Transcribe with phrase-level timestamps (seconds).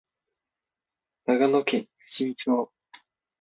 [1.27, 2.71] 長野県富士見町